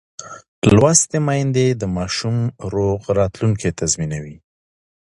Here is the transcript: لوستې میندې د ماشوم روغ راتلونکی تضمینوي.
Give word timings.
لوستې 0.75 1.17
میندې 1.27 1.67
د 1.81 1.83
ماشوم 1.95 2.37
روغ 2.73 2.99
راتلونکی 3.19 3.69
تضمینوي. 3.79 4.37